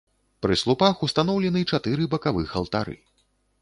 [0.45, 2.95] Пры слупах ўстаноўлены чатыры бакавых алтары.